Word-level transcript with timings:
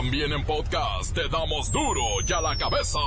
También 0.00 0.32
en 0.32 0.42
podcast 0.46 1.14
te 1.14 1.28
damos 1.28 1.70
duro 1.70 2.00
y 2.26 2.32
a 2.32 2.40
la 2.40 2.56
cabeza. 2.56 2.98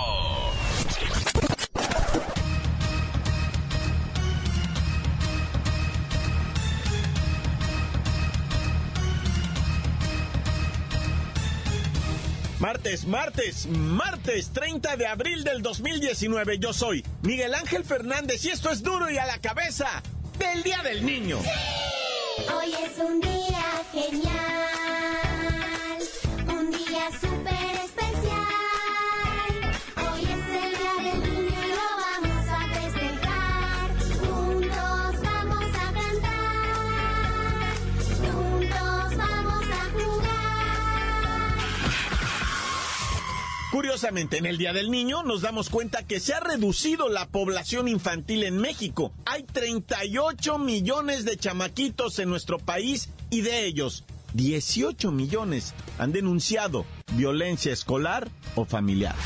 Martes, 12.59 13.07
martes, 13.07 13.65
martes 13.65 14.53
30 14.53 14.95
de 14.95 15.07
abril 15.07 15.43
del 15.43 15.63
2019. 15.63 16.59
Yo 16.59 16.73
soy 16.73 17.03
Miguel 17.23 17.55
Ángel 17.55 17.83
Fernández 17.83 18.45
y 18.45 18.49
esto 18.49 18.69
es 18.69 18.83
duro 18.83 19.09
y 19.09 19.17
a 19.17 19.25
la 19.25 19.39
cabeza 19.39 20.03
del 20.37 20.61
Día 20.61 20.83
del 20.83 21.03
Niño. 21.03 21.39
Hoy 21.39 22.71
es 22.85 22.99
un 22.99 23.19
día 23.19 23.81
genial. 23.91 24.62
Curiosamente, 43.83 44.37
en 44.37 44.45
el 44.45 44.57
Día 44.57 44.71
del 44.71 44.89
Niño 44.89 45.23
nos 45.23 45.41
damos 45.41 45.69
cuenta 45.69 46.07
que 46.07 46.21
se 46.21 46.33
ha 46.33 46.39
reducido 46.39 47.09
la 47.09 47.27
población 47.27 47.89
infantil 47.89 48.43
en 48.43 48.57
México. 48.57 49.11
Hay 49.25 49.43
38 49.43 50.57
millones 50.57 51.25
de 51.25 51.35
chamaquitos 51.35 52.17
en 52.19 52.29
nuestro 52.29 52.59
país 52.59 53.09
y 53.29 53.41
de 53.41 53.65
ellos 53.65 54.05
18 54.35 55.11
millones 55.11 55.73
han 55.99 56.13
denunciado 56.13 56.85
violencia 57.11 57.73
escolar 57.73 58.29
o 58.55 58.63
familiar. 58.63 59.17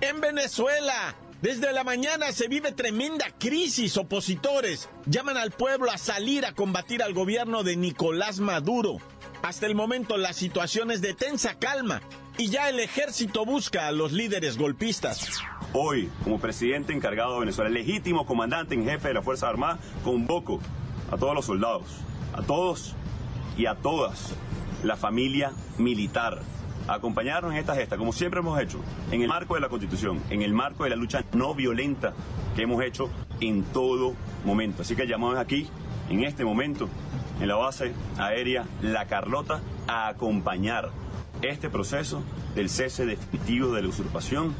En 0.00 0.20
Venezuela, 0.20 1.14
desde 1.42 1.72
la 1.72 1.84
mañana 1.84 2.32
se 2.32 2.48
vive 2.48 2.72
tremenda 2.72 3.26
crisis. 3.38 3.96
Opositores 3.98 4.88
llaman 5.06 5.36
al 5.36 5.52
pueblo 5.52 5.92
a 5.92 5.96
salir 5.96 6.44
a 6.44 6.56
combatir 6.56 7.04
al 7.04 7.14
gobierno 7.14 7.62
de 7.62 7.76
Nicolás 7.76 8.40
Maduro. 8.40 8.96
Hasta 9.42 9.66
el 9.66 9.76
momento 9.76 10.16
la 10.16 10.32
situación 10.32 10.90
es 10.90 11.00
de 11.00 11.14
tensa 11.14 11.56
calma 11.56 12.02
y 12.40 12.48
ya 12.48 12.70
el 12.70 12.80
ejército 12.80 13.44
busca 13.44 13.86
a 13.86 13.92
los 13.92 14.12
líderes 14.12 14.56
golpistas. 14.56 15.42
Hoy, 15.74 16.08
como 16.24 16.40
presidente 16.40 16.94
encargado 16.94 17.34
de 17.34 17.40
Venezuela, 17.40 17.68
legítimo 17.68 18.24
comandante 18.24 18.74
en 18.74 18.86
jefe 18.86 19.08
de 19.08 19.14
la 19.14 19.20
Fuerza 19.20 19.46
Armada, 19.46 19.78
convoco 20.02 20.58
a 21.10 21.18
todos 21.18 21.34
los 21.34 21.44
soldados, 21.44 21.98
a 22.32 22.40
todos 22.40 22.94
y 23.58 23.66
a 23.66 23.74
todas 23.74 24.34
la 24.82 24.96
familia 24.96 25.52
militar 25.76 26.40
a 26.88 26.94
acompañarnos 26.94 27.52
en 27.52 27.58
esta 27.58 27.74
gesta, 27.74 27.98
como 27.98 28.14
siempre 28.14 28.40
hemos 28.40 28.58
hecho, 28.58 28.80
en 29.10 29.20
el 29.20 29.28
marco 29.28 29.54
de 29.54 29.60
la 29.60 29.68
Constitución, 29.68 30.22
en 30.30 30.40
el 30.40 30.54
marco 30.54 30.84
de 30.84 30.90
la 30.90 30.96
lucha 30.96 31.22
no 31.34 31.54
violenta 31.54 32.14
que 32.56 32.62
hemos 32.62 32.82
hecho 32.82 33.10
en 33.40 33.64
todo 33.64 34.14
momento. 34.46 34.80
Así 34.80 34.96
que 34.96 35.06
llamamos 35.06 35.36
aquí, 35.36 35.68
en 36.08 36.24
este 36.24 36.46
momento, 36.46 36.88
en 37.38 37.48
la 37.48 37.56
base 37.56 37.92
aérea 38.16 38.64
La 38.80 39.04
Carlota, 39.04 39.60
a 39.86 40.08
acompañar 40.08 40.90
este 41.42 41.70
proceso 41.70 42.22
del 42.54 42.68
cese 42.68 43.06
definitivo 43.06 43.72
de 43.72 43.82
la 43.82 43.88
usurpación. 43.88 44.54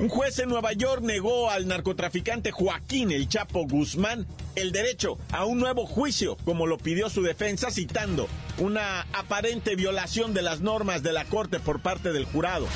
Un 0.00 0.08
juez 0.08 0.38
en 0.38 0.48
Nueva 0.48 0.72
York 0.72 1.02
negó 1.02 1.50
al 1.50 1.68
narcotraficante 1.68 2.52
Joaquín 2.52 3.10
El 3.10 3.28
Chapo 3.28 3.66
Guzmán 3.66 4.26
el 4.56 4.72
derecho 4.72 5.18
a 5.30 5.44
un 5.44 5.58
nuevo 5.58 5.86
juicio, 5.86 6.36
como 6.44 6.66
lo 6.66 6.78
pidió 6.78 7.08
su 7.08 7.22
defensa, 7.22 7.70
citando 7.70 8.28
una 8.58 9.02
aparente 9.12 9.76
violación 9.76 10.34
de 10.34 10.42
las 10.42 10.60
normas 10.60 11.02
de 11.02 11.12
la 11.12 11.24
Corte 11.24 11.60
por 11.60 11.80
parte 11.80 12.12
del 12.12 12.24
jurado. 12.24 12.66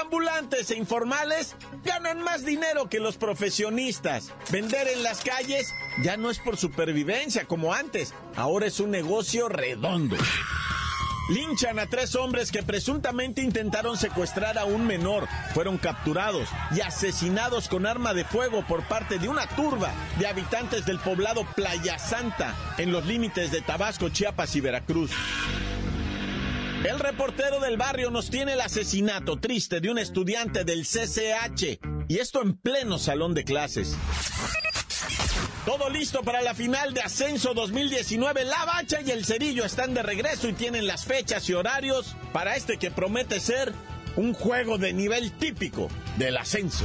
Ambulantes 0.00 0.70
e 0.70 0.76
informales 0.76 1.56
ganan 1.82 2.20
más 2.22 2.44
dinero 2.44 2.88
que 2.88 3.00
los 3.00 3.16
profesionistas. 3.16 4.32
Vender 4.50 4.88
en 4.88 5.02
las 5.02 5.22
calles 5.22 5.72
ya 6.02 6.16
no 6.16 6.30
es 6.30 6.38
por 6.38 6.56
supervivencia 6.56 7.46
como 7.46 7.72
antes, 7.72 8.12
ahora 8.36 8.66
es 8.66 8.78
un 8.78 8.90
negocio 8.90 9.48
redondo. 9.48 10.16
Linchan 11.28 11.80
a 11.80 11.86
tres 11.86 12.14
hombres 12.14 12.52
que 12.52 12.62
presuntamente 12.62 13.42
intentaron 13.42 13.96
secuestrar 13.96 14.58
a 14.58 14.64
un 14.64 14.86
menor. 14.86 15.26
Fueron 15.54 15.76
capturados 15.76 16.48
y 16.70 16.82
asesinados 16.82 17.68
con 17.68 17.84
arma 17.84 18.14
de 18.14 18.24
fuego 18.24 18.64
por 18.64 18.86
parte 18.86 19.18
de 19.18 19.28
una 19.28 19.48
turba 19.48 19.92
de 20.20 20.28
habitantes 20.28 20.86
del 20.86 21.00
poblado 21.00 21.44
Playa 21.56 21.98
Santa, 21.98 22.54
en 22.78 22.92
los 22.92 23.06
límites 23.06 23.50
de 23.50 23.60
Tabasco, 23.60 24.08
Chiapas 24.08 24.54
y 24.54 24.60
Veracruz. 24.60 25.10
El 26.84 27.00
reportero 27.00 27.58
del 27.60 27.76
barrio 27.76 28.10
nos 28.10 28.30
tiene 28.30 28.52
el 28.52 28.60
asesinato 28.60 29.38
triste 29.38 29.80
de 29.80 29.90
un 29.90 29.98
estudiante 29.98 30.64
del 30.64 30.82
CCH, 30.82 31.78
y 32.08 32.18
esto 32.18 32.42
en 32.42 32.56
pleno 32.56 32.98
salón 32.98 33.34
de 33.34 33.44
clases. 33.44 33.96
Todo 35.64 35.90
listo 35.90 36.22
para 36.22 36.42
la 36.42 36.54
final 36.54 36.94
de 36.94 37.00
Ascenso 37.00 37.54
2019. 37.54 38.44
La 38.44 38.64
Bacha 38.64 39.00
y 39.00 39.10
el 39.10 39.24
Cerillo 39.24 39.64
están 39.64 39.94
de 39.94 40.02
regreso 40.02 40.48
y 40.48 40.52
tienen 40.52 40.86
las 40.86 41.04
fechas 41.04 41.48
y 41.48 41.54
horarios 41.54 42.16
para 42.32 42.54
este 42.54 42.78
que 42.78 42.92
promete 42.92 43.40
ser 43.40 43.72
un 44.14 44.32
juego 44.32 44.78
de 44.78 44.92
nivel 44.92 45.32
típico 45.32 45.88
del 46.18 46.36
ascenso. 46.36 46.84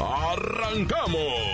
¡Arrancamos! 0.00 1.48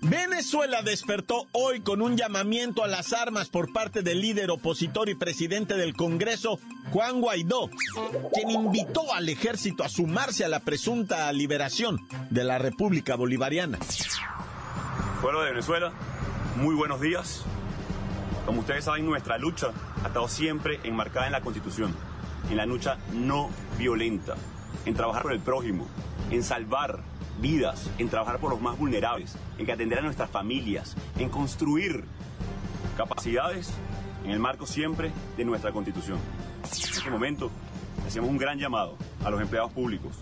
Venezuela 0.00 0.82
despertó 0.82 1.46
hoy 1.52 1.80
con 1.80 2.02
un 2.02 2.16
llamamiento 2.16 2.84
a 2.84 2.88
las 2.88 3.12
armas 3.12 3.48
por 3.48 3.72
parte 3.72 4.02
del 4.02 4.20
líder 4.20 4.50
opositor 4.50 5.08
y 5.08 5.14
presidente 5.14 5.76
del 5.76 5.94
Congreso, 5.94 6.60
Juan 6.92 7.20
Guaidó, 7.20 7.70
quien 8.32 8.50
invitó 8.50 9.12
al 9.12 9.28
ejército 9.28 9.82
a 9.82 9.88
sumarse 9.88 10.44
a 10.44 10.48
la 10.48 10.60
presunta 10.60 11.32
liberación 11.32 12.06
de 12.30 12.44
la 12.44 12.58
República 12.58 13.16
Bolivariana. 13.16 13.78
Pueblo 15.20 15.42
de 15.42 15.50
Venezuela, 15.50 15.92
muy 16.56 16.74
buenos 16.74 17.00
días. 17.00 17.44
Como 18.46 18.60
ustedes 18.60 18.84
saben, 18.84 19.06
nuestra 19.06 19.38
lucha 19.38 19.68
ha 20.02 20.08
estado 20.08 20.28
siempre 20.28 20.78
enmarcada 20.84 21.26
en 21.26 21.32
la 21.32 21.40
Constitución, 21.40 21.94
en 22.50 22.56
la 22.58 22.66
lucha 22.66 22.98
no 23.12 23.48
violenta, 23.78 24.34
en 24.84 24.94
trabajar 24.94 25.22
por 25.22 25.32
el 25.32 25.40
prójimo, 25.40 25.86
en 26.30 26.42
salvar 26.42 27.02
vidas, 27.40 27.90
en 27.98 28.08
trabajar 28.10 28.38
por 28.38 28.50
los 28.50 28.60
más 28.60 28.78
vulnerables, 28.78 29.36
en 29.56 29.70
atender 29.70 30.00
a 30.00 30.02
nuestras 30.02 30.28
familias, 30.28 30.94
en 31.18 31.30
construir 31.30 32.04
capacidades 32.98 33.72
en 34.24 34.30
el 34.30 34.38
marco 34.38 34.66
siempre 34.66 35.10
de 35.38 35.44
nuestra 35.44 35.72
Constitución. 35.72 36.18
En 36.64 36.98
este 36.98 37.10
momento 37.10 37.50
hacemos 38.06 38.28
un 38.28 38.36
gran 38.36 38.58
llamado 38.58 38.96
a 39.24 39.30
los 39.30 39.40
empleados 39.40 39.72
públicos 39.72 40.12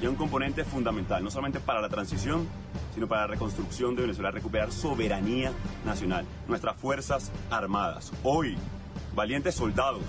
y 0.00 0.06
a 0.06 0.10
un 0.10 0.16
componente 0.16 0.64
fundamental, 0.64 1.22
no 1.22 1.30
solamente 1.30 1.60
para 1.60 1.82
la 1.82 1.90
transición, 1.90 2.48
sino 2.94 3.06
para 3.06 3.22
la 3.22 3.26
reconstrucción 3.28 3.94
de 3.94 4.02
Venezuela, 4.02 4.30
recuperar 4.30 4.72
soberanía 4.72 5.52
nacional, 5.84 6.24
nuestras 6.48 6.76
Fuerzas 6.76 7.30
Armadas. 7.50 8.12
Hoy, 8.22 8.56
valientes 9.14 9.54
soldados, 9.54 10.02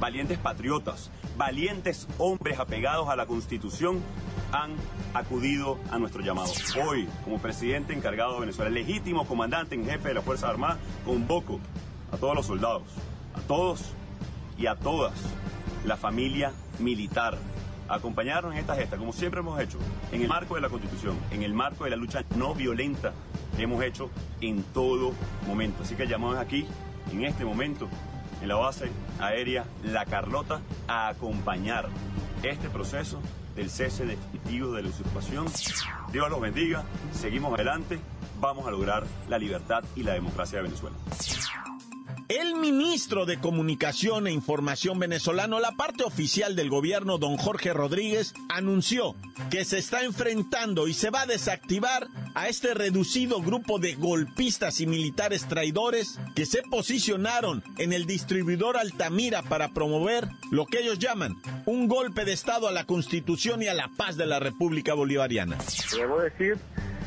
valientes 0.00 0.38
patriotas, 0.38 1.10
valientes 1.36 2.06
hombres 2.18 2.58
apegados 2.58 3.08
a 3.08 3.16
la 3.16 3.26
Constitución 3.26 4.00
han 4.52 4.72
acudido 5.14 5.78
a 5.90 5.98
nuestro 5.98 6.22
llamado. 6.22 6.52
Hoy, 6.86 7.08
como 7.24 7.38
presidente 7.38 7.92
encargado 7.92 8.34
de 8.34 8.40
Venezuela, 8.40 8.70
legítimo 8.70 9.26
comandante 9.26 9.74
en 9.74 9.84
jefe 9.84 10.08
de 10.08 10.14
la 10.14 10.22
Fuerza 10.22 10.48
Armada, 10.48 10.78
convoco 11.04 11.60
a 12.12 12.16
todos 12.16 12.34
los 12.34 12.46
soldados, 12.46 12.84
a 13.34 13.40
todos 13.40 13.92
y 14.56 14.66
a 14.66 14.74
todas 14.74 15.14
la 15.84 15.96
familia 15.96 16.52
militar 16.78 17.38
acompañarnos 17.88 18.52
en 18.52 18.58
esta 18.58 18.74
gesta, 18.74 18.96
como 18.96 19.12
siempre 19.12 19.40
hemos 19.40 19.60
hecho, 19.60 19.78
en 20.12 20.22
el 20.22 20.28
marco 20.28 20.54
de 20.54 20.60
la 20.60 20.68
Constitución, 20.68 21.18
en 21.30 21.42
el 21.42 21.54
marco 21.54 21.84
de 21.84 21.90
la 21.90 21.96
lucha 21.96 22.22
no 22.36 22.54
violenta 22.54 23.12
hemos 23.56 23.82
hecho 23.82 24.10
en 24.40 24.62
todo 24.62 25.12
momento. 25.46 25.82
Así 25.82 25.94
que 25.94 26.06
llamamos 26.06 26.38
aquí, 26.38 26.66
en 27.12 27.24
este 27.24 27.44
momento, 27.44 27.88
en 28.40 28.48
la 28.48 28.56
base 28.56 28.90
aérea 29.18 29.64
La 29.82 30.04
Carlota, 30.04 30.60
a 30.86 31.08
acompañar 31.08 31.88
este 32.42 32.68
proceso 32.68 33.20
del 33.56 33.70
cese 33.70 34.06
definitivo 34.06 34.72
de 34.72 34.82
la 34.82 34.88
usurpación. 34.90 35.46
Dios 36.12 36.30
los 36.30 36.40
bendiga, 36.40 36.84
seguimos 37.12 37.52
adelante, 37.54 37.98
vamos 38.40 38.66
a 38.66 38.70
lograr 38.70 39.04
la 39.28 39.38
libertad 39.38 39.82
y 39.96 40.04
la 40.04 40.12
democracia 40.12 40.58
de 40.58 40.64
Venezuela. 40.64 40.96
El 42.28 42.56
ministro 42.56 43.24
de 43.24 43.38
Comunicación 43.38 44.26
e 44.26 44.32
Información 44.32 44.98
venezolano, 44.98 45.60
la 45.60 45.72
parte 45.72 46.04
oficial 46.04 46.56
del 46.56 46.68
gobierno, 46.68 47.16
don 47.16 47.38
Jorge 47.38 47.72
Rodríguez, 47.72 48.34
anunció 48.50 49.16
que 49.50 49.64
se 49.64 49.78
está 49.78 50.02
enfrentando 50.02 50.88
y 50.88 50.92
se 50.92 51.08
va 51.08 51.22
a 51.22 51.26
desactivar 51.26 52.06
a 52.34 52.48
este 52.48 52.74
reducido 52.74 53.40
grupo 53.40 53.78
de 53.78 53.94
golpistas 53.94 54.82
y 54.82 54.86
militares 54.86 55.48
traidores 55.48 56.20
que 56.36 56.44
se 56.44 56.60
posicionaron 56.70 57.64
en 57.78 57.94
el 57.94 58.04
distribuidor 58.04 58.76
Altamira 58.76 59.40
para 59.40 59.72
promover 59.72 60.28
lo 60.50 60.66
que 60.66 60.80
ellos 60.80 60.98
llaman 60.98 61.34
un 61.64 61.88
golpe 61.88 62.26
de 62.26 62.34
Estado 62.34 62.68
a 62.68 62.72
la 62.72 62.84
Constitución 62.84 63.62
y 63.62 63.68
a 63.68 63.74
la 63.74 63.88
paz 63.96 64.18
de 64.18 64.26
la 64.26 64.38
República 64.38 64.92
Bolivariana. 64.92 65.56
Debo 65.96 66.20
decir 66.20 66.58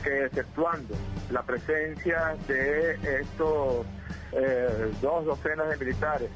que 0.03 0.25
exceptuando 0.25 0.95
la 1.29 1.43
presencia 1.43 2.35
de 2.47 3.21
estos 3.21 3.85
eh, 4.33 4.91
dos 5.01 5.25
docenas 5.25 5.69
de 5.69 5.77
militares 5.77 6.29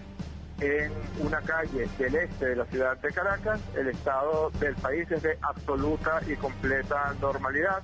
en 0.61 0.91
una 1.19 1.41
calle 1.41 1.87
del 1.97 2.15
este 2.15 2.45
de 2.45 2.55
la 2.55 2.65
ciudad 2.65 2.97
de 2.97 3.11
Caracas, 3.11 3.59
el 3.75 3.89
estado 3.89 4.51
del 4.59 4.75
país 4.75 5.09
es 5.11 5.21
de 5.23 5.37
absoluta 5.41 6.21
y 6.27 6.35
completa 6.35 7.13
normalidad. 7.21 7.83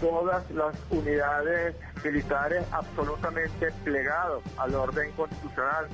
Todas 0.00 0.48
las 0.50 0.76
unidades 0.90 1.74
militares 2.04 2.64
absolutamente 2.70 3.72
plegados 3.82 4.42
al 4.58 4.74
orden 4.74 5.10
constitucional 5.12 5.86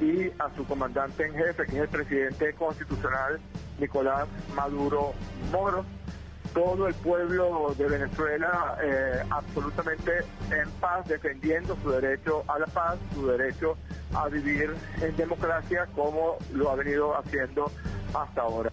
y 0.00 0.28
a 0.38 0.48
su 0.56 0.64
comandante 0.64 1.26
en 1.26 1.34
jefe, 1.34 1.66
que 1.66 1.76
es 1.76 1.82
el 1.82 1.88
presidente 1.88 2.52
constitucional 2.52 3.40
Nicolás 3.80 4.28
Maduro 4.54 5.12
Moro 5.50 5.84
todo 6.54 6.86
el 6.88 6.94
pueblo 6.94 7.74
de 7.76 7.88
Venezuela 7.88 8.76
eh, 8.82 9.22
absolutamente 9.30 10.12
en 10.50 10.70
paz, 10.80 11.06
defendiendo 11.06 11.76
su 11.82 11.90
derecho 11.90 12.44
a 12.48 12.58
la 12.58 12.66
paz, 12.66 12.98
su 13.14 13.26
derecho 13.26 13.76
a 14.14 14.28
vivir 14.28 14.74
en 15.00 15.16
democracia 15.16 15.86
como 15.94 16.36
lo 16.52 16.70
ha 16.70 16.76
venido 16.76 17.16
haciendo 17.16 17.70
hasta 18.14 18.42
ahora. 18.42 18.72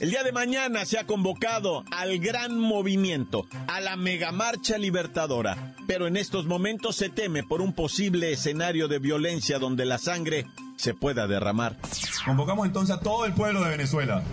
El 0.00 0.10
día 0.10 0.24
de 0.24 0.32
mañana 0.32 0.84
se 0.84 0.98
ha 0.98 1.06
convocado 1.06 1.84
al 1.92 2.18
gran 2.18 2.58
movimiento, 2.58 3.46
a 3.68 3.80
la 3.80 3.96
megamarcha 3.96 4.76
libertadora, 4.76 5.74
pero 5.86 6.08
en 6.08 6.16
estos 6.16 6.46
momentos 6.46 6.96
se 6.96 7.08
teme 7.08 7.44
por 7.44 7.60
un 7.60 7.72
posible 7.72 8.32
escenario 8.32 8.88
de 8.88 8.98
violencia 8.98 9.60
donde 9.60 9.84
la 9.84 9.98
sangre 9.98 10.46
se 10.76 10.92
pueda 10.92 11.28
derramar. 11.28 11.76
Convocamos 12.24 12.66
entonces 12.66 12.96
a 12.96 13.00
todo 13.00 13.26
el 13.26 13.32
pueblo 13.32 13.62
de 13.62 13.70
Venezuela 13.70 14.24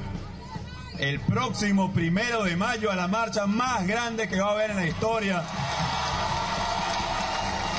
el 0.99 1.19
próximo 1.21 1.93
primero 1.93 2.43
de 2.43 2.55
mayo 2.55 2.91
a 2.91 2.95
la 2.95 3.07
marcha 3.07 3.47
más 3.47 3.87
grande 3.87 4.27
que 4.27 4.39
va 4.39 4.49
a 4.49 4.51
haber 4.51 4.71
en 4.71 4.77
la 4.77 4.87
historia 4.87 5.43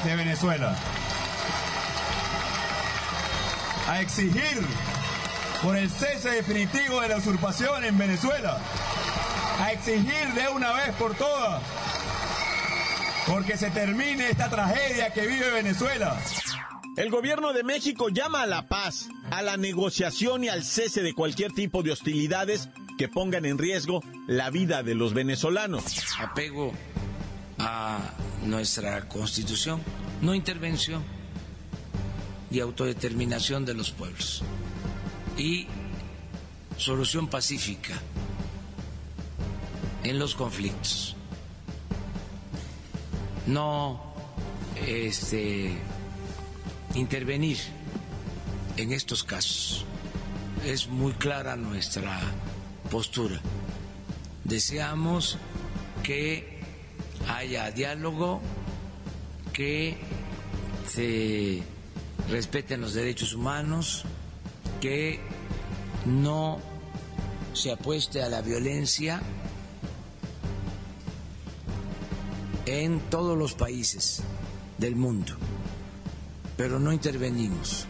de 0.05 0.17
Venezuela. 0.17 0.75
A 3.89 4.01
exigir 4.01 4.63
por 5.63 5.77
el 5.77 5.91
cese 5.91 6.31
definitivo 6.31 7.01
de 7.03 7.09
la 7.09 7.17
usurpación 7.19 7.85
en 7.85 7.99
Venezuela. 7.99 8.59
A 9.61 9.73
exigir 9.73 10.33
de 10.35 10.49
una 10.49 10.73
vez 10.73 10.95
por 10.95 11.15
todas 11.15 11.63
porque 13.27 13.57
se 13.57 13.71
termine 13.71 14.31
esta 14.31 14.49
tragedia 14.49 15.13
que 15.13 15.27
vive 15.27 15.51
Venezuela. 15.51 16.19
El 16.97 17.11
gobierno 17.11 17.53
de 17.53 17.63
México 17.63 18.09
llama 18.09 18.43
a 18.43 18.47
la 18.47 18.67
paz, 18.67 19.09
a 19.31 19.43
la 19.43 19.57
negociación 19.57 20.43
y 20.45 20.49
al 20.49 20.65
cese 20.65 21.03
de 21.03 21.15
cualquier 21.15 21.53
tipo 21.53 21.83
de 21.83 21.93
hostilidades 21.93 22.69
que 23.01 23.09
pongan 23.09 23.47
en 23.47 23.57
riesgo 23.57 24.05
la 24.27 24.51
vida 24.51 24.83
de 24.83 24.95
los 24.95 25.15
venezolanos. 25.15 25.83
Apego 26.19 26.71
a 27.57 27.99
nuestra 28.45 29.09
constitución, 29.09 29.81
no 30.21 30.35
intervención 30.35 31.03
y 32.51 32.61
autodeterminación 32.61 33.65
de 33.65 33.73
los 33.73 33.91
pueblos. 33.91 34.43
Y 35.39 35.67
solución 36.77 37.29
pacífica 37.29 37.99
en 40.05 40.19
los 40.19 40.35
conflictos. 40.35 41.17
No 43.47 44.13
este, 44.87 45.75
intervenir 46.95 47.57
en 48.77 48.93
estos 48.93 49.25
casos. 49.25 49.87
Es 50.67 50.87
muy 50.87 51.15
clara 51.15 51.57
nuestra 51.57 52.21
postura. 52.91 53.41
Deseamos 54.45 55.39
que 56.03 56.61
haya 57.29 57.71
diálogo, 57.71 58.41
que 59.53 59.97
se 60.87 61.63
respeten 62.29 62.81
los 62.81 62.95
derechos 62.95 63.33
humanos, 63.33 64.05
que 64.81 65.21
no 66.07 66.59
se 67.53 67.73
apueste 67.73 68.23
a 68.23 68.29
la 68.29 68.43
violencia 68.43 69.21
en 72.67 73.01
todos 73.11 73.37
los 73.37 73.55
países 73.55 74.23
del 74.79 74.97
mundo, 74.97 75.35
pero 76.57 76.79
no 76.79 76.93
intervenimos 76.93 77.87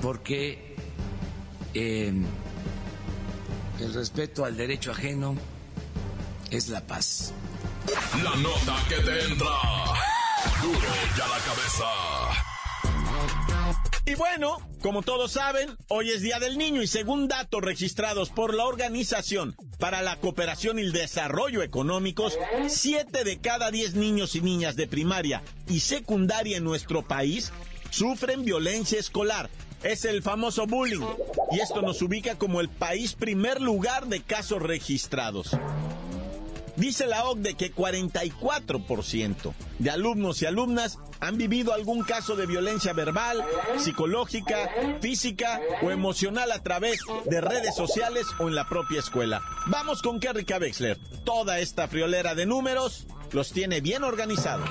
porque 0.00 0.76
eh, 1.74 2.12
el 3.80 3.94
respeto 3.94 4.44
al 4.44 4.56
derecho 4.56 4.90
ajeno 4.90 5.36
es 6.50 6.68
la 6.68 6.86
paz. 6.86 7.32
La 8.22 8.34
nota 8.36 8.76
que 8.88 8.96
te 8.96 9.24
entra. 9.24 9.48
Duro 10.62 10.88
ya 11.16 11.28
la 11.28 11.38
cabeza. 11.38 11.84
Y 14.06 14.14
bueno, 14.14 14.56
como 14.80 15.02
todos 15.02 15.32
saben, 15.32 15.76
hoy 15.88 16.10
es 16.10 16.22
Día 16.22 16.38
del 16.38 16.56
Niño 16.56 16.82
y 16.82 16.86
según 16.86 17.28
datos 17.28 17.60
registrados 17.60 18.30
por 18.30 18.54
la 18.54 18.64
Organización 18.64 19.54
para 19.78 20.00
la 20.00 20.16
Cooperación 20.16 20.78
y 20.78 20.82
el 20.82 20.92
Desarrollo 20.92 21.62
Económicos, 21.62 22.38
7 22.66 23.22
de 23.22 23.38
cada 23.38 23.70
10 23.70 23.94
niños 23.94 24.34
y 24.34 24.40
niñas 24.40 24.76
de 24.76 24.86
primaria 24.86 25.42
y 25.66 25.80
secundaria 25.80 26.56
en 26.56 26.64
nuestro 26.64 27.06
país 27.06 27.52
sufren 27.90 28.44
violencia 28.44 28.98
escolar 28.98 29.50
es 29.82 30.04
el 30.04 30.22
famoso 30.22 30.66
bullying. 30.66 31.04
Y 31.52 31.60
esto 31.60 31.82
nos 31.82 32.02
ubica 32.02 32.36
como 32.36 32.60
el 32.60 32.68
país 32.68 33.14
primer 33.14 33.60
lugar 33.60 34.06
de 34.06 34.20
casos 34.22 34.62
registrados. 34.62 35.56
Dice 36.78 37.08
la 37.08 37.24
OCDE 37.24 37.54
que 37.54 37.74
44% 37.74 39.52
de 39.80 39.90
alumnos 39.90 40.40
y 40.42 40.46
alumnas 40.46 40.98
han 41.18 41.36
vivido 41.36 41.72
algún 41.72 42.04
caso 42.04 42.36
de 42.36 42.46
violencia 42.46 42.92
verbal, 42.92 43.44
psicológica, 43.78 44.70
física 45.00 45.60
o 45.82 45.90
emocional 45.90 46.52
a 46.52 46.62
través 46.62 47.00
de 47.24 47.40
redes 47.40 47.74
sociales 47.74 48.26
o 48.38 48.46
en 48.46 48.54
la 48.54 48.68
propia 48.68 49.00
escuela. 49.00 49.42
Vamos 49.66 50.02
con 50.02 50.20
Kerry 50.20 50.46
Wexler. 50.48 50.98
Toda 51.24 51.58
esta 51.58 51.88
friolera 51.88 52.36
de 52.36 52.46
números 52.46 53.08
los 53.32 53.50
tiene 53.50 53.80
bien 53.80 54.04
organizados. 54.04 54.70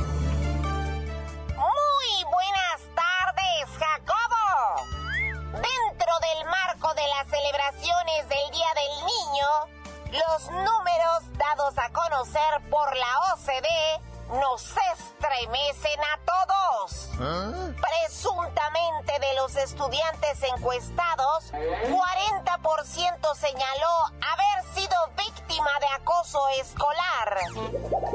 Conocer 12.17 12.69
por 12.71 12.95
la 12.95 13.33
OCDE 13.33 14.39
nos 14.39 14.63
estremecen 14.63 15.99
a 15.99 16.19
todos. 16.25 17.09
¿Ah? 17.19 17.51
Presuntamente 17.79 19.19
de 19.19 19.35
los 19.35 19.55
estudiantes 19.55 20.41
encuestados, 20.43 21.51
40% 21.53 23.35
señaló 23.35 24.05
haber 24.33 24.65
sido 24.73 24.95
víctima 25.15 25.69
de 25.79 25.87
acoso 26.01 26.39
escolar. 26.59 27.37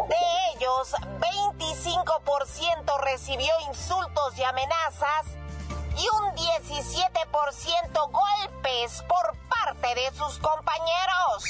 De 0.08 0.16
ellos, 0.54 0.94
25% 1.20 3.00
recibió 3.02 3.52
insultos 3.68 4.36
y 4.36 4.42
amenazas 4.42 5.26
y 5.96 6.08
un 6.08 6.34
17% 6.34 8.10
golpes 8.10 9.02
por 9.02 9.41
parte 9.64 9.94
de 9.94 10.10
sus 10.16 10.38
compañeros. 10.38 11.44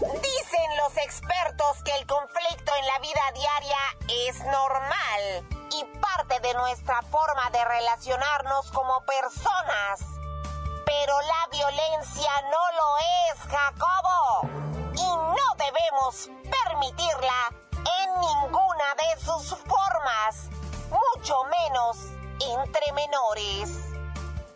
Dicen 0.00 0.76
los 0.82 0.96
expertos 0.96 1.82
que 1.84 1.92
el 1.96 2.06
conflicto 2.06 2.72
en 2.78 2.86
la 2.86 2.98
vida 2.98 3.20
diaria 3.34 4.26
es 4.28 4.40
normal 4.40 5.46
y 5.70 5.84
parte 6.00 6.40
de 6.40 6.54
nuestra 6.54 7.00
forma 7.02 7.50
de 7.50 7.64
relacionarnos 7.64 8.70
como 8.72 9.04
personas. 9.04 10.00
Pero 10.84 11.20
la 11.20 11.48
violencia 11.50 12.32
no 12.50 12.72
lo 12.78 12.98
es, 13.30 13.38
Jacobo. 13.50 14.48
Y 14.94 15.16
no 15.16 15.54
debemos 15.58 16.28
permitirla 16.50 17.50
en 18.00 18.20
ninguna 18.20 18.94
de 18.96 19.20
sus 19.24 19.56
formas, 19.58 20.48
mucho 20.90 21.44
menos 21.44 21.96
entre 22.40 22.92
menores. 22.92 23.70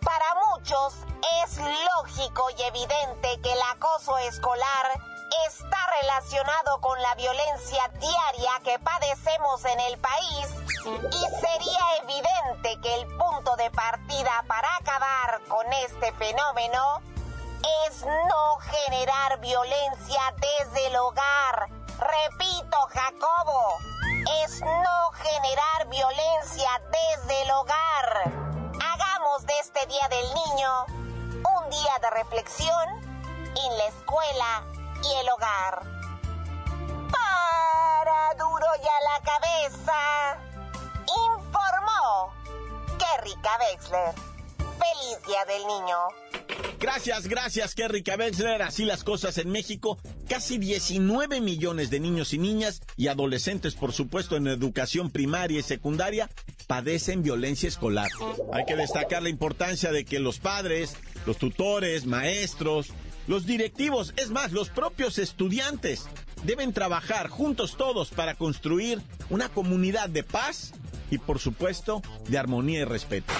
Para 0.02 0.35
muchos, 0.35 0.56
es 0.68 1.58
lógico 1.58 2.50
y 2.58 2.62
evidente 2.62 3.40
que 3.40 3.52
el 3.52 3.62
acoso 3.70 4.18
escolar 4.18 5.00
está 5.46 5.78
relacionado 6.00 6.80
con 6.80 7.00
la 7.02 7.14
violencia 7.14 7.88
diaria 8.00 8.50
que 8.64 8.76
padecemos 8.80 9.64
en 9.64 9.78
el 9.78 9.99
país 9.99 10.49
y 10.85 11.40
sería 11.40 11.96
evidente 12.02 12.80
que 12.82 12.94
el 12.96 13.06
punto 13.16 13.54
de 13.54 13.70
partida 13.70 14.44
para 14.49 14.76
acabar 14.78 15.40
con 15.46 15.73
este 15.73 16.12
fenómeno 16.14 17.00
es 17.87 18.04
no 18.04 18.56
generar 18.58 19.38
violencia 19.38 20.20
desde 20.37 20.88
el 20.88 20.96
hogar. 20.96 21.68
Repito, 21.96 22.76
Jacobo, 22.92 23.78
es 24.44 24.61
no 24.62 25.11
generar 25.12 25.87
violencia 25.87 26.70
desde 26.90 27.42
el 27.42 27.50
hogar. 27.52 28.46
De 29.26 29.59
este 29.61 29.85
Día 29.87 30.09
del 30.09 30.25
Niño 30.35 30.87
un 30.87 31.71
día 31.71 31.99
de 32.00 32.11
reflexión 32.11 32.88
en 33.42 33.76
la 33.76 33.87
escuela 33.88 34.64
y 35.02 35.21
el 35.21 35.28
hogar. 35.28 35.83
Para 37.11 38.35
duro 38.38 38.66
ya 38.78 38.97
la 39.02 39.18
cabeza, 39.25 40.38
informó 41.09 42.33
Kerrika 42.97 43.50
Wexler. 43.59 44.14
Feliz 44.56 45.26
Día 45.26 45.45
del 45.45 45.66
Niño. 45.66 45.97
Gracias, 46.78 47.26
gracias, 47.26 47.75
Kerry 47.75 48.04
Wexler. 48.06 48.62
Así 48.62 48.85
las 48.85 49.02
cosas 49.02 49.38
en 49.38 49.50
México. 49.50 49.99
Casi 50.28 50.56
19 50.59 51.40
millones 51.40 51.90
de 51.90 52.00
niños 52.00 52.33
y 52.33 52.38
niñas 52.38 52.80
y 52.97 53.09
adolescentes, 53.09 53.75
por 53.75 53.92
supuesto, 53.92 54.37
en 54.37 54.47
educación 54.47 55.11
primaria 55.11 55.59
y 55.59 55.62
secundaria, 55.62 56.30
padecen 56.66 57.23
violencia 57.23 57.68
escolar. 57.68 58.08
Hay 58.52 58.64
que 58.64 58.76
destacar 58.76 59.23
la 59.23 59.28
importancia 59.28 59.92
de 59.92 60.04
que 60.04 60.18
los 60.18 60.38
padres, 60.38 60.96
los 61.26 61.38
tutores, 61.38 62.06
maestros, 62.06 62.92
los 63.26 63.46
directivos, 63.46 64.14
es 64.16 64.30
más, 64.30 64.52
los 64.52 64.68
propios 64.68 65.18
estudiantes, 65.18 66.06
deben 66.44 66.73
trabajar 66.73 67.28
juntos 67.28 67.76
todos 67.76 68.11
para 68.11 68.35
construir 68.35 69.00
una 69.30 69.49
comunidad 69.49 70.08
de 70.08 70.23
paz 70.23 70.73
y, 71.11 71.18
por 71.18 71.38
supuesto, 71.38 72.02
de 72.28 72.38
armonía 72.38 72.80
y 72.80 72.85
respeto. 72.85 73.32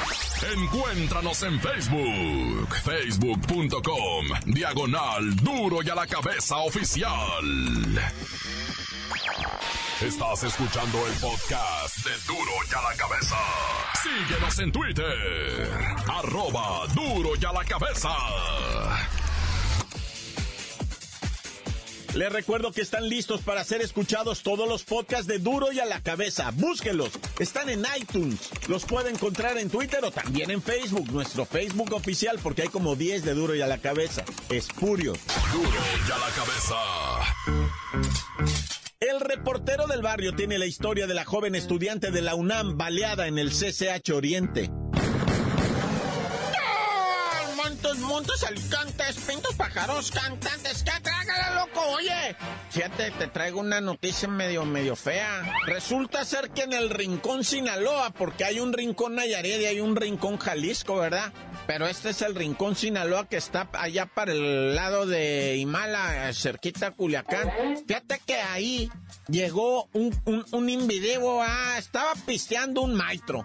Encuéntranos 0.55 1.43
en 1.43 1.61
Facebook, 1.61 2.75
facebook.com, 2.85 4.27
diagonal 4.47 5.37
duro 5.37 5.83
y 5.83 5.89
a 5.89 5.95
la 5.95 6.07
cabeza 6.07 6.59
oficial. 6.59 7.13
Estás 10.03 10.45
escuchando 10.45 11.07
el 11.07 11.15
podcast 11.15 12.05
de 12.05 12.11
Duro 12.27 12.51
y 12.71 12.75
a 12.75 12.83
la 12.83 12.97
cabeza. 12.97 13.37
Síguenos 14.03 14.59
en 14.59 14.71
Twitter, 14.71 15.71
arroba 16.07 16.87
duro 16.95 17.31
y 17.41 17.45
a 17.47 17.53
la 17.53 17.65
cabeza. 17.65 18.11
Les 22.15 22.31
recuerdo 22.31 22.73
que 22.73 22.83
están 22.83 23.09
listos 23.09 23.41
para 23.41 23.65
ser 23.65 23.81
escuchados 23.81 24.43
todos 24.43 24.69
los 24.69 24.85
podcasts 24.85 25.27
de 25.27 25.39
Duro 25.39 25.73
y 25.73 25.81
a 25.81 25.87
la 25.87 26.03
cabeza. 26.03 26.51
Búsquenlos. 26.55 27.11
Están 27.39 27.69
en 27.69 27.85
iTunes. 27.99 28.51
Los 28.69 28.85
puede 28.85 29.11
encontrar 29.11 29.59
en 29.59 29.69
Twitter 29.71 30.03
o 30.05 30.11
también 30.11 30.51
en 30.51 30.63
Facebook, 30.63 31.11
nuestro 31.11 31.45
Facebook 31.45 31.93
oficial, 31.93 32.39
porque 32.43 32.63
hay 32.63 32.69
como 32.69 32.97
10 32.97 33.23
de 33.23 33.35
Duro 33.35 33.55
y 33.55 33.61
a 33.61 33.67
la 33.67 33.79
cabeza. 33.79 34.25
Espurio. 34.49 35.13
Duro 35.53 35.81
y 36.09 36.11
a 36.11 36.19
la 36.19 36.31
cabeza. 36.31 36.77
El 39.01 39.21
reportero 39.21 39.87
del 39.87 40.01
barrio 40.01 40.35
tiene 40.35 40.57
la 40.57 40.65
historia 40.65 41.07
de 41.07 41.13
la 41.13 41.27
joven 41.27 41.55
estudiante 41.55 42.11
de 42.11 42.23
la 42.23 42.35
UNAM 42.35 42.79
baleada 42.79 43.27
en 43.27 43.39
el 43.39 43.51
CCH 43.51 44.11
Oriente. 44.15 44.71
Montos, 47.57 47.99
montos, 47.99 48.43
alicantes, 48.43 49.17
pintos, 49.17 49.55
pájaros, 49.55 50.11
cantantes, 50.11 50.83
que 50.83 50.91
loco, 51.55 51.81
oye. 51.91 52.37
Fíjate, 52.71 53.11
te 53.13 53.27
traigo 53.29 53.61
una 53.61 53.81
noticia 53.81 54.29
medio, 54.29 54.65
medio 54.65 54.97
fea. 54.97 55.43
Resulta 55.67 56.25
ser 56.25 56.51
que 56.51 56.63
en 56.63 56.73
el 56.73 56.91
Rincón 56.91 57.45
Sinaloa, 57.45 58.11
porque 58.11 58.45
hay 58.45 58.61
un 58.61 58.73
Rincón 58.73 59.15
Nayarit 59.15 59.61
y 59.61 59.67
hay 59.67 59.81
un 59.81 59.97
Rincón 59.97 60.39
Jalisco, 60.39 60.97
¿verdad? 60.97 61.33
Pero 61.67 61.87
este 61.87 62.11
es 62.11 62.23
el 62.23 62.35
Rincón 62.35 62.77
Sinaloa 62.77 63.29
que 63.29 63.37
está 63.37 63.69
allá 63.73 64.07
para 64.07 64.33
el 64.33 64.75
lado 64.75 65.07
de 65.07 65.57
Himala, 65.57 66.33
cerquita 66.33 66.89
a 66.89 66.91
Culiacán. 66.93 67.51
Fíjate 67.87 68.21
que 68.25 68.37
ahí 68.37 68.91
llegó 69.29 69.89
un, 69.93 70.15
un, 70.25 70.45
un 70.51 70.71
invideo, 70.71 71.43
ah, 71.43 71.77
estaba 71.79 72.13
pisteando 72.27 72.83
un 72.83 72.95
maestro 72.95 73.45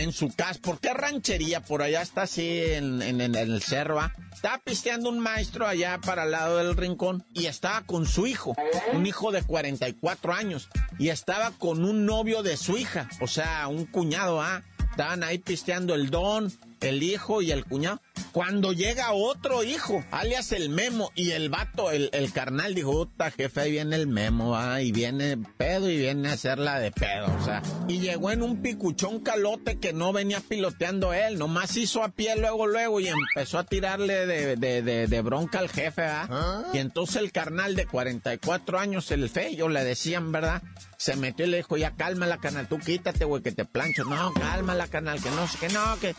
en 0.00 0.12
su 0.12 0.28
casa. 0.34 0.60
¿Por 0.62 0.78
qué 0.80 0.92
ranchería? 0.94 1.60
Por 1.60 1.82
allá 1.82 2.02
está 2.02 2.22
así 2.22 2.60
en, 2.64 3.02
en- 3.02 3.20
el 3.34 3.62
cerro. 3.62 4.00
¿ah? 4.00 4.12
Estaba 4.32 4.58
pisteando 4.58 5.08
un 5.08 5.18
maestro 5.18 5.66
allá 5.66 5.98
para 6.04 6.24
el 6.24 6.30
lado 6.30 6.58
del 6.58 6.76
rincón 6.76 7.24
y 7.32 7.46
estaba 7.46 7.82
con 7.82 8.06
su 8.06 8.26
hijo, 8.26 8.54
un 8.92 9.06
hijo 9.06 9.32
de 9.32 9.42
44 9.42 10.32
años, 10.32 10.68
y 10.98 11.08
estaba 11.08 11.50
con 11.52 11.84
un 11.84 12.04
novio 12.06 12.42
de 12.42 12.56
su 12.56 12.76
hija, 12.78 13.08
o 13.20 13.26
sea, 13.26 13.66
un 13.68 13.86
cuñado, 13.86 14.40
¿ah? 14.42 14.62
Estaban 14.90 15.22
ahí 15.24 15.38
pisteando 15.38 15.94
el 15.94 16.10
don, 16.10 16.52
el 16.80 17.02
hijo 17.02 17.42
y 17.42 17.50
el 17.52 17.64
cuñado. 17.64 18.00
Cuando 18.32 18.72
llega 18.72 19.12
otro 19.12 19.64
hijo, 19.64 20.04
alias 20.10 20.52
el 20.52 20.68
memo, 20.68 21.10
y 21.14 21.30
el 21.30 21.48
vato, 21.48 21.90
el, 21.90 22.10
el 22.12 22.32
carnal 22.32 22.74
dijo, 22.74 22.92
puta 22.92 23.30
jefe, 23.30 23.62
ahí 23.62 23.70
viene 23.70 23.96
el 23.96 24.06
memo, 24.06 24.54
y 24.78 24.92
viene 24.92 25.38
pedo 25.56 25.88
y 25.88 25.96
viene 25.96 26.28
a 26.28 26.32
hacerla 26.32 26.78
de 26.78 26.92
pedo, 26.92 27.34
o 27.34 27.44
sea. 27.44 27.62
Y 27.88 27.98
llegó 28.00 28.30
en 28.30 28.42
un 28.42 28.60
picuchón 28.60 29.20
calote 29.20 29.78
que 29.78 29.94
no 29.94 30.12
venía 30.12 30.40
piloteando 30.40 31.14
él, 31.14 31.38
nomás 31.38 31.76
hizo 31.78 32.02
a 32.02 32.10
pie 32.10 32.36
luego, 32.36 32.66
luego, 32.66 33.00
y 33.00 33.08
empezó 33.08 33.58
a 33.58 33.64
tirarle 33.64 34.26
de, 34.26 34.56
de, 34.56 34.82
de, 34.82 35.06
de 35.06 35.22
bronca 35.22 35.58
al 35.58 35.70
jefe, 35.70 36.02
¿ah? 36.02 36.64
Y 36.74 36.78
entonces 36.78 37.16
el 37.16 37.32
carnal 37.32 37.74
de 37.74 37.86
44 37.86 38.78
años, 38.78 39.10
el 39.12 39.30
feo, 39.30 39.68
le 39.68 39.84
decían, 39.84 40.30
¿verdad? 40.32 40.62
Se 40.98 41.16
metió 41.16 41.46
y 41.46 41.50
le 41.50 41.58
dijo, 41.58 41.76
ya 41.76 41.92
cálmala, 41.92 42.38
canal, 42.38 42.68
tú 42.68 42.78
quítate, 42.78 43.24
güey, 43.24 43.42
que 43.42 43.52
te 43.52 43.64
plancho. 43.64 44.04
No, 44.04 44.32
cálmala, 44.34 44.88
canal, 44.88 45.22
que 45.22 45.30
no 45.30 45.46
sé, 45.46 45.58
que 45.58 45.68
no, 45.70 45.98
que... 46.00 46.14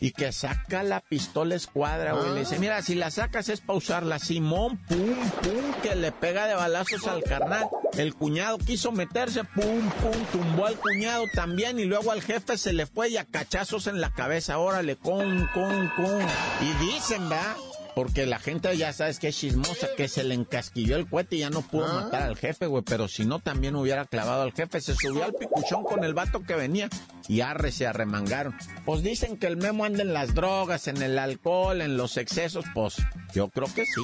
Y 0.00 0.12
que 0.12 0.32
saca 0.32 0.82
la 0.82 1.00
pistola 1.00 1.54
escuadra, 1.54 2.12
güey. 2.12 2.32
Le 2.34 2.40
dice, 2.40 2.58
mira, 2.58 2.82
si 2.82 2.94
la 2.94 3.10
sacas 3.10 3.48
es 3.48 3.60
para 3.60 3.78
usarla. 3.78 4.18
Simón, 4.18 4.78
pum, 4.88 5.14
pum, 5.42 5.72
que 5.82 5.94
le 5.94 6.12
pega 6.12 6.46
de 6.46 6.54
balazos 6.54 7.06
al 7.06 7.22
carnal. 7.22 7.68
El 7.94 8.14
cuñado 8.14 8.58
quiso 8.58 8.92
meterse, 8.92 9.44
pum, 9.44 9.90
pum, 10.00 10.24
tumbó 10.32 10.66
al 10.66 10.76
cuñado 10.76 11.24
también. 11.34 11.78
Y 11.78 11.84
luego 11.84 12.12
al 12.12 12.22
jefe 12.22 12.58
se 12.58 12.72
le 12.72 12.86
fue 12.86 13.10
y 13.10 13.16
a 13.16 13.24
cachazos 13.24 13.86
en 13.86 14.00
la 14.00 14.10
cabeza. 14.12 14.58
Órale, 14.58 14.96
con, 14.96 15.48
con, 15.54 15.88
con. 15.96 16.20
Y 16.60 16.86
dicen, 16.86 17.28
¿verdad? 17.28 17.56
Porque 17.98 18.26
la 18.26 18.38
gente 18.38 18.76
ya 18.76 18.92
sabes 18.92 19.18
que 19.18 19.26
es 19.26 19.36
chismosa, 19.36 19.88
que 19.96 20.06
se 20.06 20.22
le 20.22 20.34
encasquilló 20.34 20.94
el 20.94 21.08
cohete 21.08 21.34
y 21.34 21.38
ya 21.40 21.50
no 21.50 21.62
pudo 21.62 21.92
matar 21.92 22.22
al 22.22 22.36
jefe, 22.36 22.66
güey. 22.66 22.84
Pero 22.84 23.08
si 23.08 23.26
no, 23.26 23.40
también 23.40 23.74
hubiera 23.74 24.04
clavado 24.04 24.42
al 24.42 24.52
jefe. 24.52 24.80
Se 24.80 24.94
subió 24.94 25.24
al 25.24 25.34
picuchón 25.34 25.82
con 25.82 26.04
el 26.04 26.14
vato 26.14 26.44
que 26.44 26.54
venía 26.54 26.88
y 27.26 27.40
arre 27.40 27.72
se 27.72 27.88
arremangaron. 27.88 28.54
Pues 28.84 29.02
dicen 29.02 29.36
que 29.36 29.48
el 29.48 29.56
memo 29.56 29.84
anda 29.84 30.02
en 30.02 30.12
las 30.12 30.32
drogas, 30.32 30.86
en 30.86 31.02
el 31.02 31.18
alcohol, 31.18 31.80
en 31.80 31.96
los 31.96 32.16
excesos. 32.18 32.64
Pues 32.72 32.98
yo 33.34 33.48
creo 33.48 33.66
que 33.74 33.84
sí. 33.84 34.02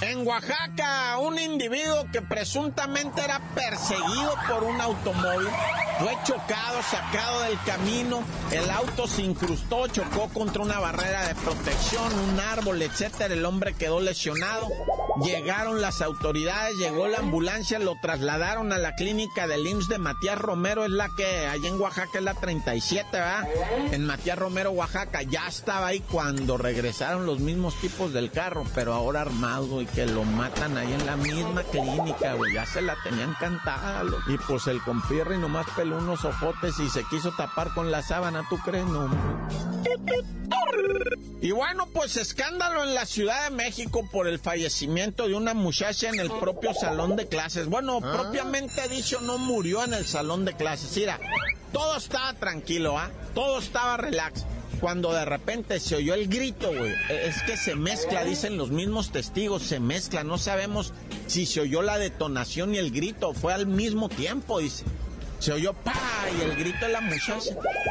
En 0.00 0.26
Oaxaca, 0.26 1.18
un 1.18 1.38
individuo 1.38 2.04
que 2.12 2.20
presuntamente 2.20 3.22
era 3.22 3.40
perseguido 3.54 4.34
por 4.48 4.64
un 4.64 4.80
automóvil 4.80 5.46
fue 6.02 6.18
chocado, 6.24 6.82
sacado 6.82 7.42
del 7.42 7.58
camino. 7.64 8.22
El 8.50 8.68
auto 8.70 9.06
se 9.06 9.22
incrustó, 9.22 9.86
chocó 9.86 10.28
contra 10.28 10.62
una 10.62 10.80
barrera 10.80 11.28
de 11.28 11.34
protección, 11.36 11.91
un 12.00 12.40
árbol, 12.40 12.80
etcétera. 12.82 13.34
El 13.34 13.44
hombre 13.44 13.74
quedó 13.74 14.00
lesionado. 14.00 14.68
Llegaron 15.22 15.80
las 15.82 16.00
autoridades, 16.00 16.76
llegó 16.76 17.06
la 17.06 17.18
ambulancia, 17.18 17.78
lo 17.78 17.96
trasladaron 18.00 18.72
a 18.72 18.78
la 18.78 18.94
clínica 18.94 19.46
del 19.46 19.66
IMSS 19.66 19.88
de 19.88 19.98
Matías 19.98 20.38
Romero, 20.38 20.84
es 20.84 20.90
la 20.90 21.10
que 21.14 21.46
allá 21.46 21.68
en 21.68 21.78
Oaxaca 21.78 22.18
es 22.18 22.24
la 22.24 22.32
37, 22.34 23.08
¿verdad? 23.12 23.46
En 23.92 24.06
Matías 24.06 24.38
Romero, 24.38 24.70
Oaxaca, 24.70 25.22
ya 25.22 25.46
estaba 25.48 25.88
ahí 25.88 26.00
cuando 26.00 26.56
regresaron 26.56 27.26
los 27.26 27.40
mismos 27.40 27.74
tipos 27.76 28.14
del 28.14 28.30
carro, 28.30 28.64
pero 28.74 28.94
ahora 28.94 29.20
armado 29.20 29.82
y 29.82 29.86
que 29.86 30.06
lo 30.06 30.24
matan 30.24 30.78
ahí 30.78 30.92
en 30.92 31.04
la 31.04 31.16
misma 31.16 31.62
clínica, 31.64 32.32
güey, 32.34 32.54
ya 32.54 32.64
se 32.64 32.80
la 32.80 32.96
tenían 33.04 33.34
cantada, 33.34 34.02
y 34.28 34.38
pues 34.38 34.66
el 34.66 34.80
compirri 34.80 35.36
nomás 35.36 35.66
peló 35.76 35.98
unos 35.98 36.24
ojotes 36.24 36.78
y 36.80 36.88
se 36.88 37.04
quiso 37.04 37.32
tapar 37.32 37.74
con 37.74 37.90
la 37.90 38.02
sábana, 38.02 38.44
¿tú 38.48 38.56
crees? 38.58 38.86
No. 38.86 39.10
Y 41.40 41.50
bueno, 41.50 41.86
pues 41.92 42.16
escándalo 42.16 42.84
en 42.84 42.94
la 42.94 43.04
Ciudad 43.04 43.44
de 43.44 43.56
México 43.56 44.08
por 44.12 44.28
el 44.28 44.38
fallecimiento 44.38 45.26
de 45.26 45.34
una 45.34 45.54
muchacha 45.54 46.08
en 46.08 46.20
el 46.20 46.30
propio 46.30 46.72
salón 46.72 47.16
de 47.16 47.26
clases. 47.26 47.66
Bueno, 47.66 48.00
propiamente 48.00 48.88
dicho, 48.88 49.20
no 49.20 49.38
murió 49.38 49.82
en 49.84 49.94
el 49.94 50.06
salón 50.06 50.44
de 50.44 50.54
clases. 50.54 50.96
Mira, 50.96 51.18
todo 51.72 51.96
estaba 51.96 52.32
tranquilo, 52.34 52.96
¿ah? 52.98 53.10
Todo 53.34 53.58
estaba 53.58 53.96
relax. 53.96 54.44
Cuando 54.80 55.12
de 55.12 55.24
repente 55.24 55.78
se 55.80 55.96
oyó 55.96 56.14
el 56.14 56.28
grito, 56.28 56.68
güey. 56.68 56.92
E- 57.08 57.26
Es 57.28 57.42
que 57.42 57.56
se 57.56 57.74
mezcla, 57.76 58.24
dicen 58.24 58.56
los 58.56 58.70
mismos 58.70 59.10
testigos, 59.10 59.62
se 59.62 59.78
mezcla. 59.80 60.22
No 60.24 60.38
sabemos 60.38 60.92
si 61.26 61.46
se 61.46 61.60
oyó 61.60 61.82
la 61.82 61.98
detonación 61.98 62.74
y 62.74 62.78
el 62.78 62.90
grito. 62.92 63.32
Fue 63.32 63.52
al 63.52 63.66
mismo 63.66 64.08
tiempo, 64.08 64.58
dice. 64.60 64.84
Se 65.42 65.52
oyó 65.52 65.72
pa 65.72 65.92
y 66.38 66.40
el 66.40 66.54
grito 66.54 66.86
de 66.86 66.92
la 66.92 67.00
muchacha. 67.00 67.50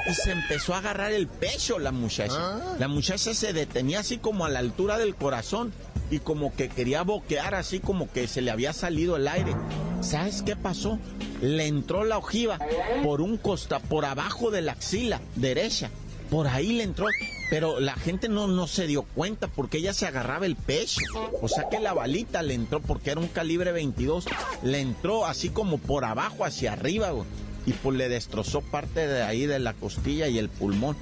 Y 0.09 0.13
se 0.13 0.31
empezó 0.31 0.73
a 0.73 0.77
agarrar 0.77 1.11
el 1.11 1.27
pecho 1.27 1.79
la 1.79 1.91
muchacha. 1.91 2.61
La 2.79 2.87
muchacha 2.87 3.33
se 3.33 3.51
detenía 3.51 3.99
así 3.99 4.19
como 4.19 4.45
a 4.45 4.49
la 4.49 4.59
altura 4.59 4.97
del 4.97 5.15
corazón 5.15 5.73
y 6.09 6.19
como 6.19 6.55
que 6.55 6.69
quería 6.69 7.01
boquear 7.01 7.53
así 7.53 7.81
como 7.81 8.09
que 8.09 8.29
se 8.29 8.39
le 8.39 8.51
había 8.51 8.71
salido 8.71 9.17
el 9.17 9.27
aire. 9.27 9.53
¿Sabes 9.99 10.43
qué 10.43 10.55
pasó? 10.55 10.97
Le 11.41 11.67
entró 11.67 12.05
la 12.05 12.19
ojiva 12.19 12.57
por 13.03 13.19
un 13.19 13.35
costa, 13.35 13.79
por 13.79 14.05
abajo 14.05 14.49
de 14.49 14.61
la 14.61 14.71
axila 14.71 15.19
derecha. 15.35 15.89
Por 16.29 16.47
ahí 16.47 16.71
le 16.71 16.83
entró, 16.83 17.07
pero 17.49 17.81
la 17.81 17.95
gente 17.95 18.29
no, 18.29 18.47
no 18.47 18.65
se 18.65 18.87
dio 18.87 19.03
cuenta 19.03 19.49
porque 19.49 19.79
ella 19.79 19.93
se 19.93 20.07
agarraba 20.07 20.45
el 20.45 20.55
pecho. 20.55 21.01
O 21.41 21.49
sea 21.49 21.67
que 21.67 21.81
la 21.81 21.93
balita 21.93 22.41
le 22.43 22.53
entró 22.53 22.79
porque 22.79 23.11
era 23.11 23.19
un 23.19 23.27
calibre 23.27 23.73
22. 23.73 24.23
Le 24.63 24.79
entró 24.79 25.25
así 25.25 25.49
como 25.49 25.77
por 25.79 26.05
abajo 26.05 26.45
hacia 26.45 26.71
arriba, 26.71 27.11
güey. 27.11 27.25
Y 27.65 27.73
pues 27.73 27.97
le 27.97 28.09
destrozó 28.09 28.61
parte 28.61 29.07
de 29.07 29.23
ahí 29.23 29.45
de 29.45 29.59
la 29.59 29.73
costilla 29.73 30.27
y 30.27 30.37
el 30.37 30.49
pulmón. 30.49 30.95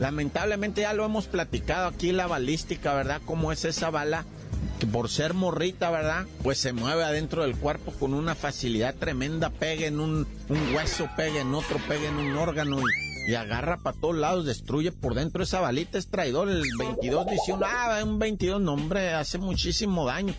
Lamentablemente 0.00 0.82
ya 0.82 0.92
lo 0.92 1.04
hemos 1.04 1.26
platicado 1.26 1.88
aquí 1.88 2.12
la 2.12 2.26
balística, 2.26 2.94
¿verdad? 2.94 3.20
Cómo 3.24 3.52
es 3.52 3.64
esa 3.64 3.90
bala 3.90 4.24
que 4.78 4.86
por 4.86 5.08
ser 5.08 5.32
morrita, 5.32 5.90
¿verdad? 5.90 6.26
Pues 6.42 6.58
se 6.58 6.72
mueve 6.72 7.04
adentro 7.04 7.42
del 7.42 7.56
cuerpo 7.56 7.92
con 7.92 8.12
una 8.12 8.34
facilidad 8.34 8.94
tremenda, 8.94 9.50
pega 9.50 9.86
en 9.86 10.00
un, 10.00 10.26
hueso, 10.74 11.08
pega 11.16 11.40
en 11.40 11.54
otro, 11.54 11.78
pega 11.88 12.08
en 12.08 12.16
un 12.16 12.36
órgano 12.36 12.78
y, 13.26 13.34
agarra 13.34 13.78
para 13.78 13.98
todos 13.98 14.16
lados, 14.16 14.44
destruye 14.44 14.92
por 14.92 15.14
dentro 15.14 15.42
esa 15.42 15.60
balita, 15.60 15.98
es 15.98 16.08
traidor. 16.08 16.48
El 16.48 16.62
22 16.78 17.26
dice, 17.26 17.54
ah, 17.64 18.00
un 18.04 18.18
22, 18.18 18.60
no 18.60 18.74
hombre, 18.74 19.14
hace 19.14 19.38
muchísimo 19.38 20.06
daño. 20.06 20.34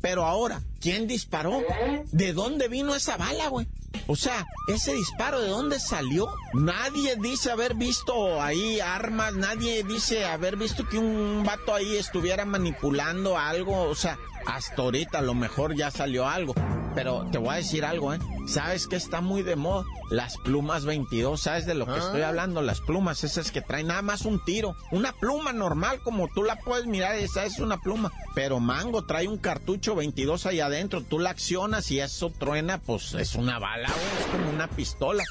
Pero 0.00 0.24
ahora, 0.24 0.60
¿quién 0.80 1.06
disparó? 1.06 1.62
¿De 2.10 2.32
dónde 2.32 2.66
vino 2.66 2.94
esa 2.96 3.16
bala, 3.16 3.48
güey? 3.48 3.68
O 4.06 4.16
sea, 4.16 4.44
ese 4.66 4.94
disparo, 4.94 5.40
¿de 5.40 5.48
dónde 5.48 5.78
salió? 5.80 6.28
Nadie 6.54 7.16
dice 7.16 7.50
haber 7.50 7.74
visto 7.74 8.40
ahí 8.42 8.80
armas, 8.80 9.34
nadie 9.34 9.82
dice 9.84 10.24
haber 10.24 10.56
visto 10.56 10.88
que 10.88 10.98
un 10.98 11.44
vato 11.44 11.74
ahí 11.74 11.96
estuviera 11.96 12.44
manipulando 12.44 13.38
algo. 13.38 13.82
O 13.82 13.94
sea, 13.94 14.18
hasta 14.46 14.82
ahorita 14.82 15.18
a 15.18 15.22
lo 15.22 15.34
mejor 15.34 15.74
ya 15.74 15.90
salió 15.90 16.28
algo. 16.28 16.54
Pero 16.94 17.26
te 17.30 17.38
voy 17.38 17.50
a 17.50 17.56
decir 17.56 17.84
algo, 17.84 18.12
¿eh? 18.12 18.18
¿Sabes 18.46 18.86
que 18.86 18.96
está 18.96 19.20
muy 19.20 19.42
de 19.42 19.56
moda? 19.56 19.84
Las 20.12 20.36
plumas 20.36 20.84
22, 20.84 21.40
¿sabes 21.40 21.64
de 21.64 21.72
lo 21.72 21.86
que 21.86 21.96
estoy 21.96 22.20
hablando? 22.20 22.60
Las 22.60 22.82
plumas 22.82 23.24
esas 23.24 23.50
que 23.50 23.62
traen 23.62 23.86
nada 23.86 24.02
más 24.02 24.26
un 24.26 24.44
tiro. 24.44 24.76
Una 24.90 25.14
pluma 25.14 25.54
normal, 25.54 26.00
como 26.04 26.28
tú 26.28 26.42
la 26.42 26.56
puedes 26.56 26.84
mirar, 26.84 27.14
esa 27.16 27.46
es 27.46 27.58
una 27.60 27.80
pluma. 27.80 28.12
Pero 28.34 28.60
Mango 28.60 29.06
trae 29.06 29.26
un 29.26 29.38
cartucho 29.38 29.94
22 29.94 30.44
ahí 30.44 30.60
adentro, 30.60 31.00
tú 31.00 31.18
la 31.18 31.30
accionas 31.30 31.90
y 31.90 32.00
eso 32.00 32.28
truena, 32.28 32.76
pues 32.76 33.14
es 33.14 33.36
una 33.36 33.58
bala, 33.58 33.88
güey, 33.88 34.20
es 34.20 34.26
como 34.26 34.50
una 34.50 34.68
pistola. 34.68 35.24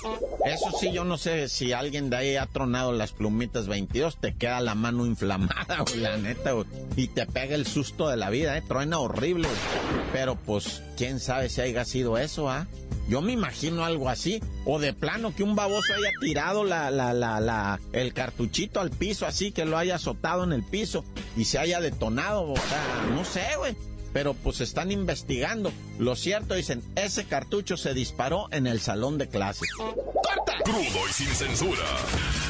Eso 0.45 0.71
sí, 0.79 0.91
yo 0.91 1.03
no 1.03 1.19
sé 1.19 1.47
si 1.47 1.73
alguien 1.73 2.09
de 2.09 2.17
ahí 2.17 2.35
ha 2.37 2.47
tronado 2.47 2.91
las 2.91 3.11
plumitas 3.11 3.67
22, 3.67 4.17
te 4.17 4.33
queda 4.33 4.61
la 4.61 4.73
mano 4.73 5.05
inflamada, 5.05 5.77
güey, 5.85 5.97
la 5.97 6.17
neta, 6.17 6.53
güey. 6.53 6.65
Y 6.95 7.07
te 7.07 7.27
pega 7.27 7.53
el 7.53 7.67
susto 7.67 8.09
de 8.09 8.17
la 8.17 8.31
vida, 8.31 8.57
¿eh? 8.57 8.63
Truena 8.67 8.97
horrible, 8.97 9.47
güey. 9.47 10.01
Pero 10.11 10.37
pues, 10.37 10.81
quién 10.97 11.19
sabe 11.19 11.49
si 11.49 11.61
haya 11.61 11.85
sido 11.85 12.17
eso, 12.17 12.49
¿ah? 12.49 12.65
Yo 13.07 13.21
me 13.21 13.33
imagino 13.33 13.83
algo 13.83 14.09
así. 14.09 14.41
O 14.73 14.79
de 14.79 14.93
plano 14.93 15.35
que 15.35 15.43
un 15.43 15.53
baboso 15.53 15.93
haya 15.93 16.11
tirado 16.21 16.63
la, 16.63 16.89
la, 16.89 17.79
el 17.91 18.13
cartuchito 18.13 18.79
al 18.79 18.89
piso 18.89 19.25
así, 19.25 19.51
que 19.51 19.65
lo 19.65 19.77
haya 19.77 19.95
azotado 19.95 20.45
en 20.45 20.53
el 20.53 20.63
piso 20.63 21.03
y 21.35 21.43
se 21.43 21.59
haya 21.59 21.81
detonado. 21.81 22.49
O 22.49 22.55
sea, 22.55 23.05
no 23.13 23.25
sé, 23.25 23.45
güey. 23.57 23.75
Pero 24.13 24.33
pues 24.33 24.61
están 24.61 24.89
investigando. 24.89 25.73
Lo 25.99 26.15
cierto, 26.15 26.53
dicen, 26.53 26.81
ese 26.95 27.25
cartucho 27.25 27.75
se 27.75 27.93
disparó 27.93 28.47
en 28.51 28.65
el 28.65 28.79
salón 28.79 29.17
de 29.17 29.27
clases. 29.27 29.69
¡Corta! 29.73 30.53
Crudo 30.63 31.09
y 31.09 31.11
sin 31.11 31.27
censura. 31.35 31.83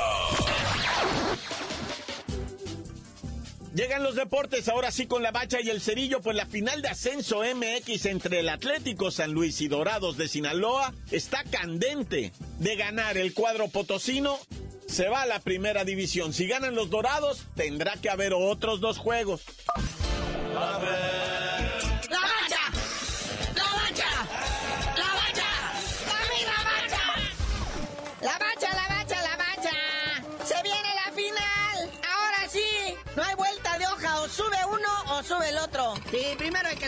Llegan 3.74 4.04
los 4.04 4.14
deportes, 4.14 4.68
ahora 4.68 4.92
sí 4.92 5.06
con 5.06 5.24
la 5.24 5.32
bacha 5.32 5.60
y 5.60 5.68
el 5.68 5.80
cerillo, 5.80 6.20
pues 6.20 6.36
la 6.36 6.46
final 6.46 6.80
de 6.82 6.88
ascenso 6.88 7.42
MX 7.42 8.06
entre 8.06 8.40
el 8.40 8.48
Atlético 8.48 9.10
San 9.10 9.32
Luis 9.32 9.60
y 9.60 9.66
Dorados 9.66 10.16
de 10.16 10.28
Sinaloa 10.28 10.94
está 11.10 11.42
candente. 11.42 12.32
De 12.60 12.76
ganar 12.76 13.18
el 13.18 13.34
cuadro 13.34 13.68
potosino, 13.68 14.38
se 14.88 15.08
va 15.08 15.22
a 15.22 15.26
la 15.26 15.40
primera 15.40 15.84
división. 15.84 16.32
Si 16.32 16.48
ganan 16.48 16.74
los 16.74 16.90
Dorados, 16.90 17.46
tendrá 17.54 17.92
que 17.96 18.10
haber 18.10 18.32
otros 18.34 18.80
dos 18.80 18.98
juegos. 18.98 19.42
¡La 20.54 20.78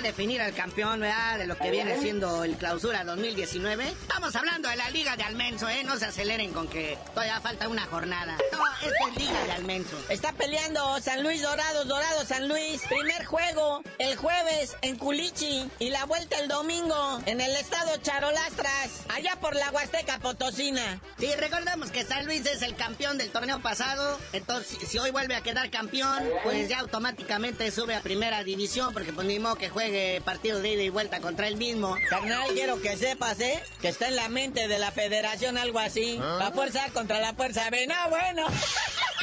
que 0.00 0.08
definir 0.08 0.40
al 0.40 0.54
campeón, 0.54 1.00
¿verdad? 1.00 1.38
De 1.38 1.46
lo 1.46 1.56
que 1.56 1.70
viene 1.70 1.98
siendo 2.00 2.44
el 2.44 2.56
clausura 2.56 3.04
2019. 3.04 3.88
Estamos 3.88 4.34
hablando 4.36 4.68
de 4.68 4.76
la 4.76 4.90
Liga 4.90 5.16
de 5.16 5.24
Almenso, 5.24 5.68
¿eh? 5.68 5.82
No 5.84 5.98
se 5.98 6.06
aceleren 6.06 6.52
con 6.52 6.68
que 6.68 6.98
todavía 7.14 7.40
falta 7.40 7.68
una 7.68 7.86
jornada. 7.86 8.36
No, 8.52 8.62
esta 8.82 9.08
es 9.08 9.16
Liga 9.16 9.44
de 9.44 9.52
Almenso. 9.52 9.96
Está 10.08 10.32
peleando 10.32 11.00
San 11.00 11.22
Luis 11.22 11.42
Dorados, 11.42 11.88
Dorados 11.88 12.28
San 12.28 12.48
Luis. 12.48 12.82
Primer 12.88 13.24
juego 13.24 13.82
el 13.98 14.16
jueves 14.16 14.76
en 14.82 14.96
Culichi 14.96 15.68
y 15.78 15.90
la 15.90 16.04
vuelta 16.04 16.38
el 16.38 16.48
domingo 16.48 17.20
en 17.26 17.40
el 17.40 17.54
estado 17.56 17.96
Charolastras, 17.98 19.04
allá 19.08 19.36
por 19.40 19.54
la 19.54 19.70
Huasteca 19.70 20.18
Potosina. 20.18 21.00
Sí, 21.18 21.30
recordemos 21.36 21.90
que 21.90 22.04
San 22.04 22.26
Luis 22.26 22.46
es 22.46 22.62
el 22.62 22.74
campeón 22.76 23.18
del 23.18 23.30
torneo 23.30 23.60
pasado. 23.60 24.18
Entonces, 24.32 24.78
si 24.88 24.98
hoy 24.98 25.10
vuelve 25.10 25.34
a 25.36 25.42
quedar 25.42 25.70
campeón, 25.70 26.22
pues 26.42 26.68
ya 26.68 26.80
automáticamente 26.80 27.70
sube 27.70 27.94
a 27.94 28.00
primera 28.00 28.44
división, 28.44 28.92
porque 28.92 29.12
pues 29.12 29.26
ni 29.26 29.38
modo 29.38 29.56
que 29.56 29.70
juegue 29.90 30.20
partido 30.20 30.60
de 30.60 30.72
ida 30.72 30.82
y 30.82 30.88
vuelta 30.88 31.20
contra 31.20 31.48
él 31.48 31.56
mismo. 31.56 31.96
Carnal, 32.08 32.50
quiero 32.54 32.80
que 32.80 32.96
sepas, 32.96 33.40
¿eh? 33.40 33.60
Que 33.80 33.88
está 33.88 34.08
en 34.08 34.16
la 34.16 34.28
mente 34.28 34.68
de 34.68 34.78
la 34.78 34.92
federación 34.92 35.58
algo 35.58 35.80
así. 35.80 36.16
La 36.16 36.52
fuerza 36.52 36.84
A 36.84 36.90
contra 36.90 37.20
la 37.20 37.34
fuerza 37.34 37.68
B. 37.70 37.86
No, 37.86 38.10
bueno. 38.10 38.46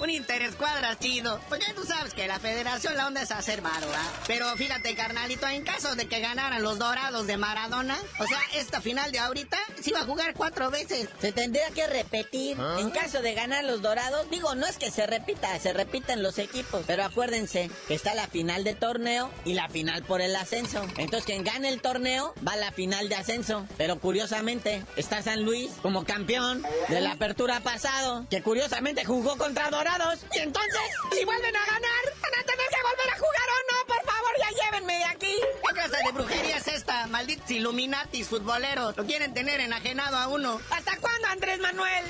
un 0.00 0.10
interescuadras 0.10 0.98
chido. 0.98 1.40
Porque 1.48 1.72
tú 1.74 1.84
sabes 1.84 2.14
que 2.14 2.26
la 2.26 2.38
federación 2.38 2.96
la 2.96 3.06
onda 3.06 3.22
es 3.22 3.30
hacer 3.30 3.60
varo, 3.60 3.86
¿ah? 3.94 4.12
Pero 4.26 4.46
fíjate, 4.56 4.94
carnalito, 4.94 5.46
en 5.46 5.62
caso 5.62 5.94
de 5.94 6.06
que 6.06 6.20
ganaran 6.20 6.62
los 6.62 6.78
dorados 6.78 7.26
de 7.26 7.36
Maradona, 7.36 7.98
o 8.18 8.26
sea, 8.26 8.40
esta 8.54 8.80
final 8.80 9.12
de 9.12 9.18
ahorita 9.18 9.58
se 9.80 9.90
iba 9.90 10.00
a 10.00 10.04
jugar 10.04 10.34
cuatro 10.34 10.70
veces. 10.70 11.08
Se 11.20 11.32
tendría 11.32 11.70
que 11.70 11.86
repetir. 11.86 12.56
En 12.78 12.90
caso 12.90 13.20
de 13.20 13.34
ganar 13.34 13.64
los 13.64 13.82
dorados, 13.82 14.28
digo, 14.30 14.54
no 14.54 14.66
es 14.66 14.78
que 14.78 14.90
se 14.90 15.06
repita, 15.06 15.58
se 15.58 15.72
repiten 15.72 16.22
los 16.22 16.38
equipos. 16.38 16.84
Pero 16.86 17.04
acuérdense 17.04 17.70
que 17.86 17.94
está 17.94 18.14
la 18.14 18.26
final 18.26 18.64
de 18.64 18.74
torneo 18.74 19.30
y 19.44 19.54
la 19.54 19.68
final 19.68 20.02
por 20.02 20.20
el 20.20 20.34
ascenso. 20.34 20.82
Entonces, 20.96 21.24
quien 21.24 21.44
gane 21.44 21.68
el 21.68 21.80
torneo 21.80 22.34
va 22.46 22.52
a 22.52 22.56
la 22.56 22.72
final 22.72 23.08
de 23.08 23.16
ascenso. 23.16 23.66
Pero 23.76 23.98
curiosamente, 23.98 24.84
está 24.96 25.22
San 25.22 25.44
Luis 25.44 25.70
como 25.82 26.04
campeón 26.04 26.64
de 26.88 27.00
la 27.00 27.12
apertura 27.12 27.60
pasado, 27.60 28.26
que 28.30 28.42
curiosamente 28.42 29.04
jugó 29.04 29.36
contra 29.36 29.70
Dorados. 29.70 29.89
Y 30.34 30.38
entonces, 30.38 30.80
si 31.12 31.24
vuelven 31.24 31.56
a 31.56 31.66
ganar, 31.66 32.04
van 32.22 32.34
a 32.40 32.44
tener 32.44 32.66
que 32.68 32.82
volver 32.82 33.10
a 33.10 33.18
jugar 33.18 33.48
o 33.48 33.58
no, 33.72 33.86
por 33.86 34.04
favor, 34.04 34.32
ya 34.38 34.50
llévenme 34.64 34.96
de 34.98 35.04
aquí. 35.04 35.34
¿Qué 35.66 35.74
clase 35.74 35.96
de 36.04 36.12
brujería 36.12 36.56
es 36.58 36.68
esta? 36.68 37.06
Malditos 37.08 37.50
Illuminatis 37.50 38.28
futboleros. 38.28 38.96
Lo 38.96 39.04
quieren 39.04 39.34
tener 39.34 39.58
enajenado 39.60 40.16
a 40.16 40.28
uno. 40.28 40.60
¿Hasta 40.70 40.96
cuándo, 40.98 41.26
Andrés 41.28 41.58
Manuel? 41.58 42.04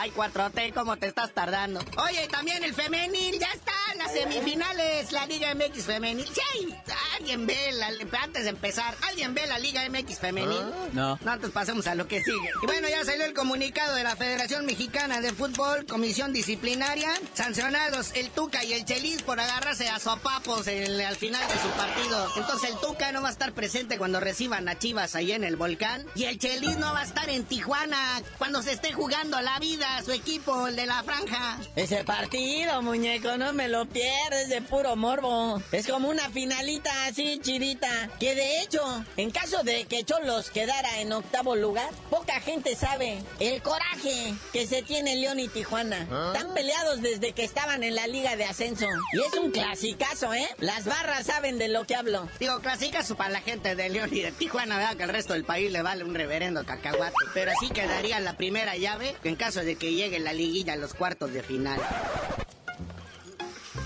Ay, 0.00 0.12
4T, 0.14 0.72
¿cómo 0.74 0.96
te 0.96 1.08
estás 1.08 1.32
tardando? 1.34 1.80
Oye, 1.96 2.28
también 2.28 2.62
el 2.62 2.72
femenil, 2.72 3.36
ya 3.40 3.48
está, 3.52 3.72
las 3.96 4.12
semifinales, 4.12 5.10
la 5.10 5.26
Liga 5.26 5.52
MX 5.56 5.84
femenil. 5.84 6.24
Sí, 6.32 6.72
alguien 7.16 7.46
ve, 7.48 7.72
la, 7.72 7.88
antes 8.22 8.44
de 8.44 8.50
empezar, 8.50 8.94
¿alguien 9.08 9.34
ve 9.34 9.44
la 9.48 9.58
Liga 9.58 9.82
MX 9.90 10.20
femenil? 10.20 10.60
No. 10.92 11.18
No, 11.22 11.32
entonces 11.32 11.50
pasemos 11.50 11.86
a 11.88 11.96
lo 11.96 12.06
que 12.06 12.22
sigue. 12.22 12.50
Y 12.62 12.66
bueno, 12.66 12.88
ya 12.88 13.04
salió 13.04 13.24
el 13.24 13.34
comunicado 13.34 13.96
de 13.96 14.04
la 14.04 14.14
Federación 14.14 14.66
Mexicana 14.66 15.20
de 15.20 15.32
Fútbol, 15.32 15.84
Comisión 15.86 16.32
Disciplinaria, 16.32 17.10
sancionados 17.34 18.12
el 18.14 18.30
Tuca 18.30 18.62
y 18.64 18.74
el 18.74 18.84
Chelis 18.84 19.22
por 19.22 19.40
agarrarse 19.40 19.88
a 19.88 19.98
sopapos 19.98 20.68
en- 20.68 21.00
al 21.00 21.16
final 21.16 21.42
de 21.48 21.54
su 21.60 21.68
partido. 21.70 22.32
Entonces 22.36 22.70
el 22.70 22.76
Tuca 22.78 23.10
no 23.10 23.22
va 23.22 23.30
a 23.30 23.32
estar 23.32 23.52
presente 23.52 23.98
cuando 23.98 24.20
reciban 24.20 24.68
a 24.68 24.78
Chivas 24.78 25.16
ahí 25.16 25.32
en 25.32 25.42
el 25.42 25.56
volcán. 25.56 26.06
Y 26.14 26.24
el 26.24 26.38
Chelis 26.38 26.76
no 26.76 26.92
va 26.92 27.00
a 27.00 27.04
estar 27.04 27.28
en 27.28 27.44
Tijuana 27.44 28.22
cuando 28.38 28.62
se 28.62 28.72
esté 28.72 28.92
jugando 28.92 29.40
la 29.40 29.58
vida 29.58 29.87
su 30.04 30.12
equipo, 30.12 30.68
el 30.68 30.76
de 30.76 30.86
la 30.86 31.02
franja. 31.02 31.58
Ese 31.76 32.04
partido, 32.04 32.82
muñeco, 32.82 33.36
no 33.36 33.52
me 33.52 33.68
lo 33.68 33.86
pierdes 33.86 34.48
de 34.48 34.62
puro 34.62 34.96
morbo. 34.96 35.62
Es 35.72 35.86
como 35.86 36.08
una 36.08 36.30
finalita 36.30 36.90
así 37.06 37.38
chidita. 37.42 38.10
Que 38.18 38.34
de 38.34 38.62
hecho, 38.62 38.80
en 39.16 39.30
caso 39.30 39.62
de 39.62 39.84
que 39.86 40.04
Cholos 40.04 40.50
quedara 40.50 41.00
en 41.00 41.12
octavo 41.12 41.56
lugar, 41.56 41.90
poca 42.10 42.40
gente 42.40 42.76
sabe 42.76 43.22
el 43.40 43.60
coraje 43.62 44.34
que 44.52 44.66
se 44.66 44.82
tiene 44.82 45.16
León 45.16 45.40
y 45.40 45.48
Tijuana. 45.48 46.02
Están 46.32 46.54
peleados 46.54 47.02
desde 47.02 47.32
que 47.32 47.44
estaban 47.44 47.82
en 47.82 47.94
la 47.94 48.06
Liga 48.06 48.36
de 48.36 48.44
Ascenso. 48.44 48.86
Y 49.12 49.20
es 49.20 49.34
un 49.34 49.50
clasicazo, 49.50 50.32
¿eh? 50.34 50.48
Las 50.58 50.84
barras 50.84 51.26
saben 51.26 51.58
de 51.58 51.68
lo 51.68 51.84
que 51.84 51.94
hablo. 51.94 52.28
Digo, 52.38 52.60
clasicazo 52.60 53.16
para 53.16 53.30
la 53.30 53.40
gente 53.40 53.74
de 53.74 53.88
León 53.88 54.10
y 54.12 54.20
de 54.20 54.32
Tijuana, 54.32 54.76
¿verdad? 54.76 54.96
Que 54.96 55.02
el 55.04 55.10
resto 55.10 55.32
del 55.32 55.44
país 55.44 55.70
le 55.72 55.82
vale 55.82 56.04
un 56.04 56.14
reverendo 56.14 56.64
cacahuate. 56.64 57.14
Pero 57.34 57.50
así 57.50 57.70
quedaría 57.70 58.20
la 58.20 58.36
primera 58.36 58.76
llave 58.76 59.16
en 59.24 59.36
caso 59.36 59.60
de 59.60 59.67
que 59.76 59.94
llegue 59.94 60.18
la 60.18 60.32
liguilla 60.32 60.74
a 60.74 60.76
los 60.76 60.94
cuartos 60.94 61.32
de 61.32 61.42
final. 61.42 61.80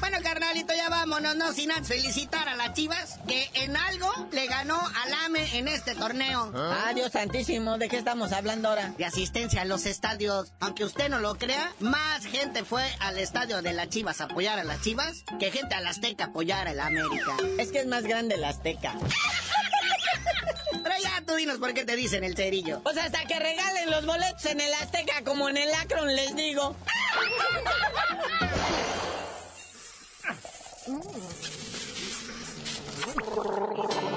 Bueno, 0.02 0.18
carnalito, 0.20 0.74
ya 0.74 0.88
vámonos, 0.88 1.36
no 1.36 1.52
sin 1.52 1.70
antes 1.70 1.86
felicitar 1.86 2.48
a 2.48 2.56
las 2.56 2.74
Chivas 2.74 3.20
que 3.28 3.48
en 3.54 3.76
algo 3.76 4.10
le 4.32 4.48
ganó 4.48 4.76
al 4.76 5.14
AME 5.26 5.58
en 5.58 5.68
este 5.68 5.94
torneo. 5.94 6.52
Ah, 6.56 6.90
Dios 6.92 7.12
santísimo, 7.12 7.78
¿de 7.78 7.88
qué 7.88 7.98
estamos 7.98 8.32
hablando 8.32 8.68
ahora? 8.68 8.94
De 8.98 9.04
asistencia 9.04 9.62
a 9.62 9.64
los 9.64 9.86
estadios. 9.86 10.52
Aunque 10.58 10.84
usted 10.84 11.08
no 11.08 11.20
lo 11.20 11.36
crea, 11.36 11.72
más 11.78 12.26
gente 12.26 12.64
fue 12.64 12.84
al 12.98 13.16
estadio 13.16 13.62
de 13.62 13.72
las 13.74 13.90
Chivas 13.90 14.20
a 14.20 14.24
apoyar 14.24 14.58
a 14.58 14.64
las 14.64 14.80
Chivas 14.82 15.24
que 15.38 15.52
gente 15.52 15.76
al 15.76 15.86
Azteca 15.86 16.24
a 16.24 16.26
apoyar 16.28 16.66
a 16.66 16.74
la 16.74 16.86
América. 16.86 17.36
Es 17.58 17.70
que 17.70 17.78
es 17.78 17.86
más 17.86 18.02
grande 18.02 18.36
la 18.36 18.48
Azteca. 18.48 18.96
Ya 21.02 21.22
tú 21.26 21.34
dinos 21.34 21.58
por 21.58 21.74
qué 21.74 21.84
te 21.84 21.96
dicen 21.96 22.24
el 22.24 22.36
cerillo. 22.36 22.80
Pues 22.82 22.96
hasta 22.96 23.24
que 23.24 23.38
regalen 23.38 23.90
los 23.90 24.06
boletos 24.06 24.44
en 24.46 24.60
el 24.60 24.72
Azteca 24.74 25.24
como 25.24 25.48
en 25.48 25.56
el 25.56 25.74
Akron, 25.74 26.14
les 26.14 26.36
digo. 26.36 26.76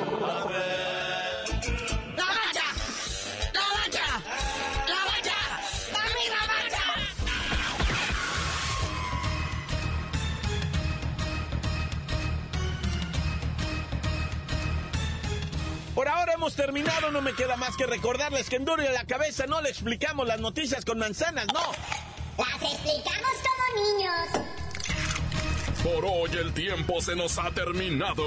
Por 15.95 16.10
ahora 16.10 16.34
hemos 16.34 16.55
terminado, 16.55 17.10
no 17.10 17.21
me 17.21 17.34
queda 17.34 17.55
más 17.55 17.77
que 17.77 17.86
recordarles 17.86 18.49
que 18.49 18.58
en 18.58 18.65
Duro 18.65 18.84
y 18.84 18.88
a 18.88 18.91
la 18.91 19.05
cabeza 19.05 19.47
no 19.47 19.62
le 19.62 19.69
explicamos 19.69 20.27
las 20.27 20.41
noticias 20.41 20.84
con 20.84 20.99
manzanas, 20.99 21.47
no. 21.53 21.62
Las 22.38 22.62
explicamos 22.62 23.31
como 23.41 23.97
niños. 23.97 24.55
Por 25.86 26.03
hoy 26.03 26.31
el 26.38 26.53
tiempo 26.53 26.99
se 26.99 27.15
nos 27.15 27.38
ha 27.38 27.49
terminado. 27.51 28.23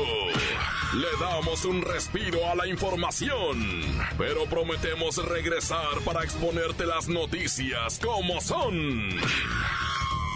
Le 0.95 1.09
damos 1.21 1.67
un 1.67 1.83
respiro 1.83 2.49
a 2.49 2.55
la 2.55 2.67
información, 2.67 3.85
pero 4.17 4.47
prometemos 4.47 5.17
regresar 5.17 6.01
para 6.07 6.25
exponerte 6.25 6.87
las 6.87 7.09
noticias 7.09 8.01
como 8.03 8.41
son. 8.41 9.11